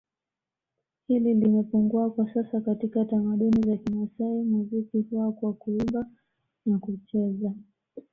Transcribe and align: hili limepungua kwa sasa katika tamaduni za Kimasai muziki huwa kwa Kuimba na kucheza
hili 1.07 1.33
limepungua 1.33 2.11
kwa 2.11 2.33
sasa 2.33 2.61
katika 2.61 3.05
tamaduni 3.05 3.61
za 3.67 3.77
Kimasai 3.77 4.43
muziki 4.43 5.01
huwa 5.01 5.31
kwa 5.33 5.53
Kuimba 5.53 6.05
na 6.65 6.79
kucheza 6.79 7.53